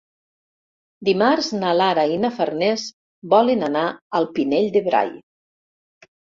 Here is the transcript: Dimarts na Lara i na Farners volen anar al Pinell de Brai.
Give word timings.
Dimarts 1.09 1.49
na 1.57 1.73
Lara 1.79 2.05
i 2.13 2.17
na 2.21 2.31
Farners 2.37 2.85
volen 3.35 3.67
anar 3.69 3.85
al 4.21 4.27
Pinell 4.39 4.73
de 4.79 4.83
Brai. 4.89 5.13